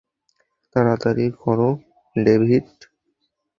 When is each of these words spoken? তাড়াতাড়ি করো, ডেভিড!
তাড়াতাড়ি 0.75 1.25
করো, 1.41 1.69
ডেভিড! 2.15 2.65